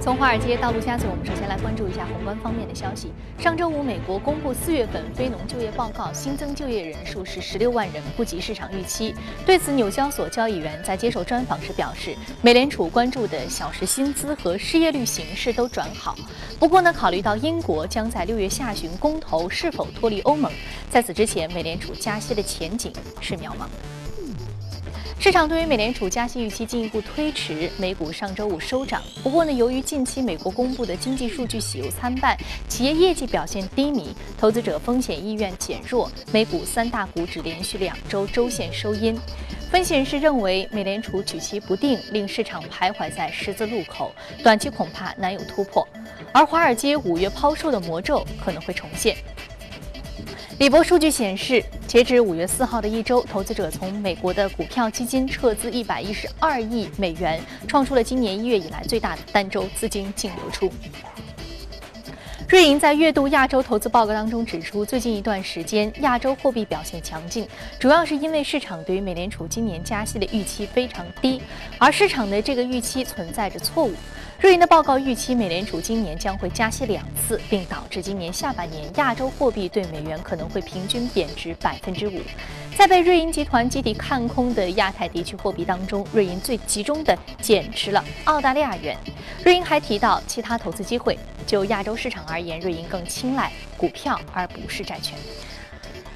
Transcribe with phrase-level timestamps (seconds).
[0.00, 3.12] 从华尔街到陆家嘴，我们首先来关注一下宏观方面的消息。
[3.38, 9.14] 上周五，美国公布四月份非农就业报告，新增就业人数是十六万人，不及市场预期。
[9.44, 16.16] 对此，纽交所交易员在接受专访时表示，美联储关注的小时薪资和失业率形势都转好。
[16.58, 20.50] 不过呢，考虑到英国将在六月下旬公投是否脱离欧盟，
[20.88, 22.90] 在此之前，美联储加息的前景
[23.20, 23.68] 是渺茫。
[25.22, 29.02] 市场对于美联储加息预期进一步推迟，美股上周五收涨。
[29.22, 32.34] 不过呢，由于近期美国公布的经济数据喜忧参半，
[32.68, 39.14] 企业业绩表现低迷，投资者风险意愿减弱，美股三大股指连续两周周线收阴。
[39.70, 45.86] 分析人士认为，美联储举棋不定，令市场徘徊在十字路口，短期恐怕难有突破。
[46.32, 49.14] 而华尔街五月抛售的魔咒可能会重现。
[50.60, 60.70] 李博数据显示，截至五月四号的一周，投资者从美国的股票基金撤资一百一十二亿美元，创出了今年一月以来最大的单周资金净流出。
[62.50, 67.46] 瑞银在月度亚洲投资报告当中指出，最近一段时间亚洲货币表现强劲，
[67.78, 71.40] 主要是因为市场对于美联储今年加息的预期非常低，
[71.78, 73.94] 而市场的这个预期存在着错误。
[74.40, 82.20] 瑞银的报告预期，美联储今年将会加息两次，并导致今年下半年亚洲货币对美元可能会平均贬值百分之五。
[82.80, 88.96] 在被瑞银集团集体看空的亚太地区货币当中，瑞银最集中的减持了澳大利亚元。
[89.44, 95.14] 瑞银还提到其他投资机会，就亚洲市场而言，瑞银更青睐股票而不是债券。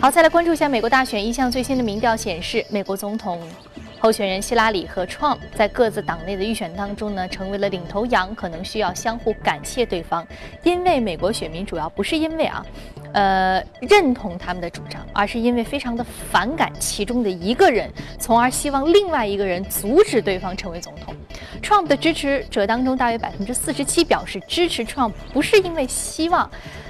[0.00, 3.40] 好，再来关注一下美国大选，一项最新的民调显示，美国总统。
[4.02, 10.26] 候选人希拉里和 Trump 在各自党内的预选当中呢，成为了领头羊，可能需要相互感谢对方，
[10.62, 12.64] 因为美国选民主要不是因为啊，
[13.12, 21.14] 呃认同他们的主张，而是因为非常的反感其中的一个人，从而希望另外一个人阻止对方成为总统。
[21.62, 26.48] Trump 的支持者当中，大约百分之四十七表示支持 Trump，不是因为希望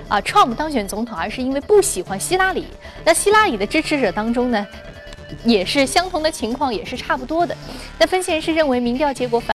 [0.08, 2.66] 啊 Trump 当选总统，而是因为不喜欢希拉里。
[3.04, 4.66] 那希拉里的支持者当中呢？
[5.44, 7.56] 也是相同的情况，也是差不多的。
[8.00, 9.48] 那分析人士认为，民调结果反。